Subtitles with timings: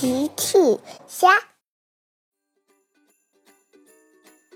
[0.00, 0.78] 奇趣
[1.08, 1.28] 虾，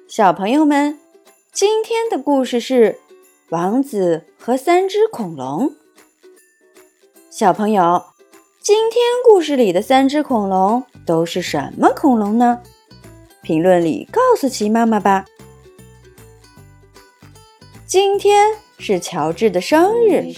[0.07, 1.01] 小朋友们，
[1.53, 3.01] 今天的故事是
[3.51, 5.75] 王子和三只恐龙。
[7.29, 8.05] 小朋友，
[8.61, 12.63] 今天故事里的三只恐龙都是什么恐龙呢？
[13.43, 15.25] 评论里告诉奇妈妈吧。
[17.85, 20.33] 今天是乔治的生日，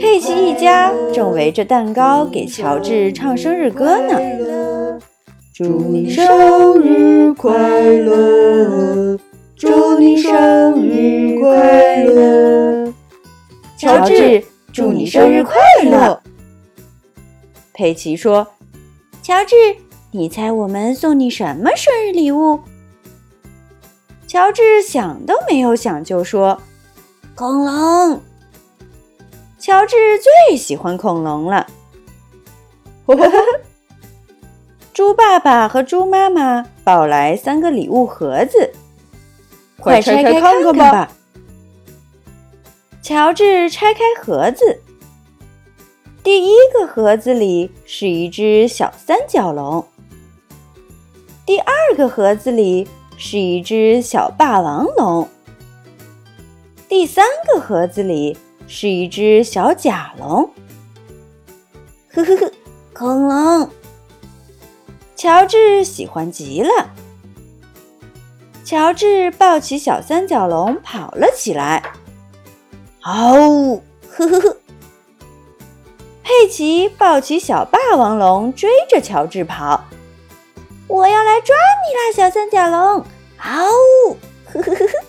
[0.00, 4.98] 佩奇一家正围着蛋糕给乔治唱生日歌呢。
[5.54, 9.16] 祝你生日快乐！
[9.54, 12.92] 祝你生日快乐！
[13.78, 14.42] 乔治，
[14.72, 15.54] 祝你生日快
[15.84, 16.20] 乐！
[17.72, 18.44] 佩奇说
[19.22, 19.54] ：“乔治，
[20.10, 22.58] 你猜我们送你什么生日礼物？”
[24.26, 26.60] 乔治想都没有想就说
[27.36, 28.20] ：“恐龙。”
[29.60, 29.94] 乔治
[30.48, 31.66] 最喜欢恐龙了。
[34.92, 38.72] 猪爸爸和猪妈妈抱来三个礼物盒子，
[39.78, 41.12] 快拆开看看吧。
[43.02, 44.80] 乔治拆开盒子，
[46.24, 49.86] 第一个盒子里是一只小三角龙，
[51.44, 52.88] 第二个盒子里。
[53.18, 55.26] 是一只小霸王龙，
[56.88, 60.48] 第三个盒子里是一只小甲龙。
[62.14, 62.52] 呵呵呵，
[62.92, 63.68] 恐龙！
[65.16, 66.90] 乔治喜欢极了。
[68.64, 71.82] 乔治抱起小三角龙跑了起来。
[73.02, 74.56] 哦，呵呵呵！
[76.22, 79.84] 佩奇抱起小霸王龙追着乔治跑。
[80.86, 83.04] 我要来抓你啦，小三角龙！
[83.38, 83.66] 嗷
[84.08, 84.16] 呜！
[84.46, 85.05] 呵呵呵呵。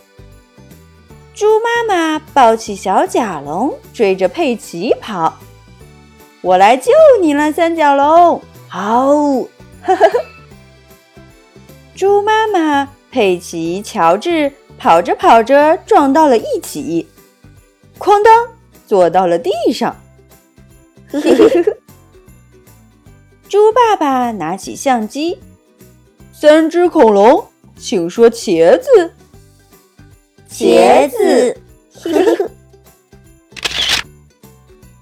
[1.37, 5.37] 猪妈妈抱起小甲龙，追着佩奇跑。
[6.41, 8.41] 我来救你了，三角龙！
[8.69, 9.47] 嗷呜！
[9.83, 10.19] 呵呵呵。
[11.95, 17.07] 猪妈妈、佩奇、乔治跑着跑着撞到了一起，
[17.99, 18.47] 哐当，
[18.87, 19.95] 坐到了地上。
[21.11, 21.77] 呵呵呵呵。
[23.47, 25.37] 猪爸爸拿起相机。
[26.33, 27.45] 三只恐龙，
[27.77, 29.13] 请说茄子。
[30.49, 31.57] 茄子。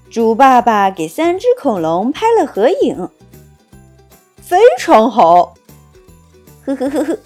[0.10, 3.10] 猪爸爸给三只恐龙拍了合影，
[4.42, 5.56] 非常好。
[6.64, 7.18] 呵呵呵呵，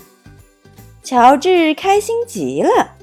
[1.04, 2.96] 乔治开心极了。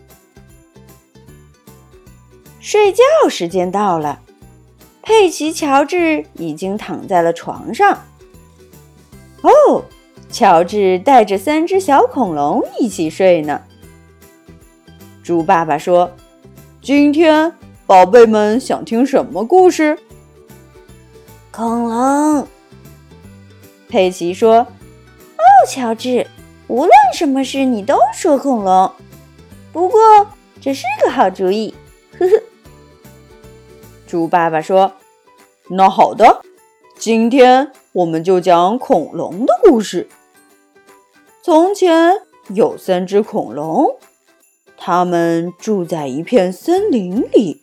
[2.59, 4.21] 睡觉时间到了，
[5.03, 8.05] 佩奇、乔治已经躺在了床上。
[9.43, 9.85] 哦。
[10.29, 13.63] 乔治带着三只小恐龙一起睡呢。
[15.27, 16.09] 猪爸爸说
[16.81, 17.53] ：“今天
[17.85, 19.99] 宝贝们想听什么故事？”
[21.51, 22.47] 恐龙。
[23.89, 24.59] 佩奇说
[25.35, 26.25] ：“哦，乔治，
[26.69, 28.89] 无论什么事你都说恐龙。
[29.73, 29.99] 不过
[30.61, 31.75] 这是个好主意。
[32.21, 32.43] ”呵呵。
[34.07, 34.93] 猪爸爸说
[35.69, 36.43] ：“那好的，
[37.01, 40.09] 今天我们就讲恐龙的故事。”
[41.43, 42.13] 从前
[42.51, 43.99] 有三只恐龙，
[44.89, 47.61] 它们住在一片森林里。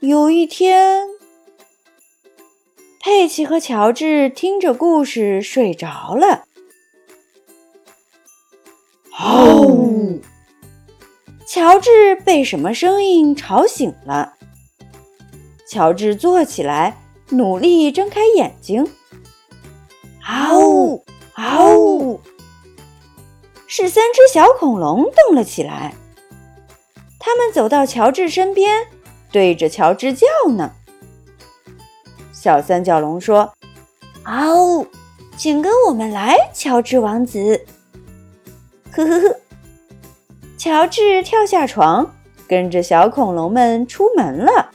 [0.00, 1.06] 有一天，
[3.02, 6.44] 佩奇和乔治听着故事睡着了。
[9.18, 10.18] 哦，
[11.46, 14.34] 乔治被什么声音吵醒了。
[15.66, 16.98] 乔治坐起来，
[17.30, 18.86] 努力睁开眼睛。
[20.22, 22.20] 嗷呜，嗷呜！
[23.66, 25.94] 是三只小恐龙动了起来，
[27.20, 28.88] 他们走到乔治身边，
[29.30, 30.26] 对着乔治叫
[30.56, 30.72] 呢。
[32.32, 33.52] 小三角龙说
[34.24, 34.86] ：“嗷，
[35.36, 37.64] 请跟我们来，乔治王子。”
[38.90, 39.36] 呵呵呵，
[40.56, 42.10] 乔治跳下床，
[42.48, 44.70] 跟着小恐龙们出门了。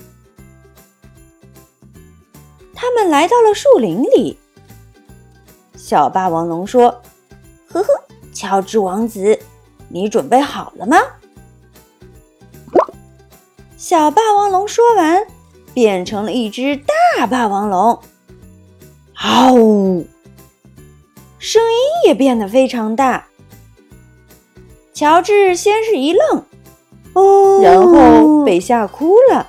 [2.75, 4.37] 他们来到了树林里，
[5.75, 7.01] 小霸王龙说
[7.67, 7.89] ：“呵呵。”
[8.31, 9.39] 乔治王子，
[9.87, 10.97] 你准备好了吗？
[13.87, 15.27] 小霸王龙说完，
[15.75, 17.99] 变成了一只大霸王龙。
[19.13, 20.07] 嗷呜！
[21.37, 23.27] 声音也变得非常大。
[24.91, 26.43] 乔治先是一愣，
[27.13, 29.45] 哦，然后被吓哭了。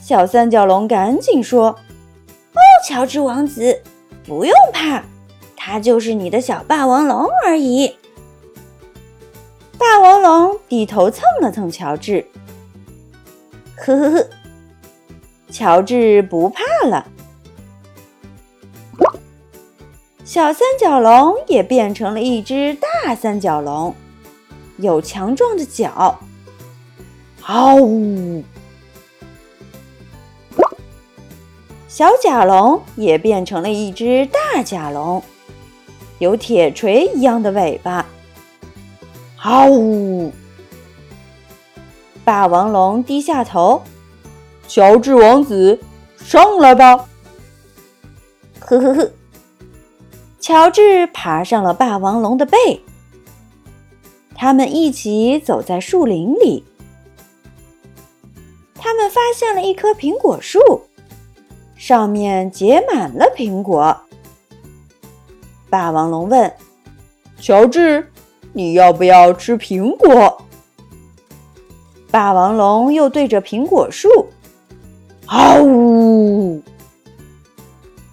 [0.00, 1.66] 小三角龙赶紧说
[2.54, 3.84] ：“哦，乔治王子，
[4.26, 5.04] 不用怕。”
[5.56, 7.94] 它就是你的小霸王龙而已。
[9.82, 12.24] 霸王龙低头蹭了蹭乔治，
[13.78, 14.28] 呵呵呵，
[15.50, 17.04] 乔治不怕了。
[20.24, 23.92] 小三角龙也变成了一只大三角龙，
[24.76, 26.20] 有强壮的脚。
[27.42, 28.44] 嗷呜！
[31.88, 35.20] 小甲龙也变成了一只大甲龙，
[36.20, 38.06] 有铁锤一样的尾巴。
[39.44, 40.32] 嗷呜！
[42.24, 43.82] 霸王龙低下头，
[44.68, 45.80] 乔治王子，
[46.16, 47.08] 上来吧！
[48.60, 49.10] 呵呵呵。
[50.38, 52.84] 乔治爬上了霸王龙的背，
[54.36, 56.64] 他们一起走在树林里。
[58.76, 60.82] 他们发现了一棵苹果树。
[61.76, 64.02] 上面结满了苹果。
[65.68, 66.54] 霸王龙问
[67.40, 68.11] ：“乔治，
[68.52, 70.42] 你要不要吃苹果？”
[72.10, 74.08] 霸王龙又对着苹果树
[75.26, 76.62] ：“嗷呜！”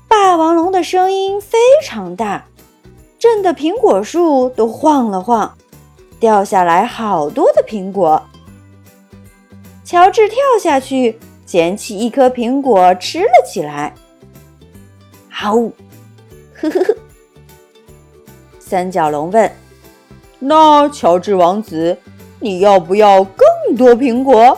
[0.07, 2.45] 霸王龙的声音非常大，
[3.18, 5.56] 震得苹果树都晃了晃，
[6.19, 8.21] 掉下来好多的苹果。
[9.83, 11.19] 乔治跳下去。
[11.50, 13.91] 捡起一颗苹果吃了起来。
[15.31, 16.95] 好，呵呵呵。
[18.59, 19.51] 三角龙问
[20.39, 21.97] ：“那乔治王子，
[22.39, 24.57] 你要不要更多苹果？”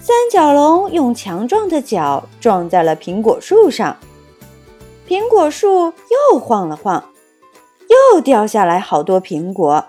[0.00, 3.96] 三角龙用强壮的脚撞在了苹果树上，
[5.06, 5.92] 苹果树
[6.32, 7.10] 又晃了晃，
[8.14, 9.84] 又掉下来好多苹果。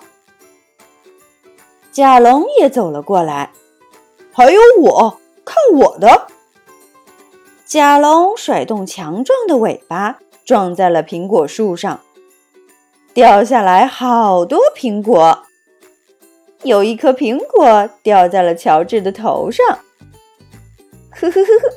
[1.92, 3.52] 甲龙也走了过来。
[4.32, 6.28] 还有我，看我的！
[7.66, 12.00] 甲龙甩动强壮的尾巴，撞在了苹果树上，
[13.20, 15.44] 掉下来好多苹果。
[16.64, 19.66] 有一颗苹果掉在了乔治的头上。
[21.10, 21.74] 呵呵呵呵，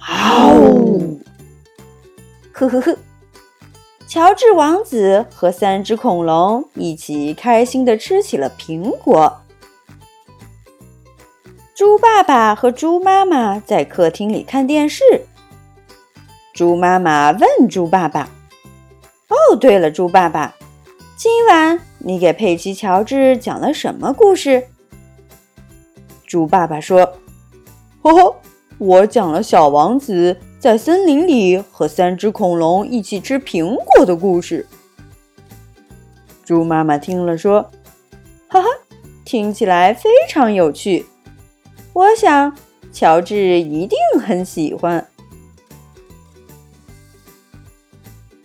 [0.00, 1.18] 嗷！
[2.52, 2.98] 呵呵呵，
[4.06, 9.40] 乔治王子和三只恐龙一起开心的吃起了苹果。
[11.74, 15.02] 猪爸爸和猪妈妈在客厅里看电视。
[16.52, 18.28] 猪妈妈问猪爸爸
[19.32, 20.54] ：“哦，对了，猪爸爸，
[21.16, 24.64] 今晚你给佩奇、乔治讲了什么故事？”
[26.28, 27.14] 猪爸爸说
[28.02, 28.36] ：“呵呵，
[28.76, 34.66] 我讲了小王子在森林里和三只恐龙一起吃苹果的故事。”
[36.44, 37.62] 猪妈妈听了说
[38.48, 38.68] ：“哈哈，
[39.24, 41.06] 听起来非常有趣。”
[41.94, 42.54] 我想，
[42.92, 45.06] 乔治一定很喜欢。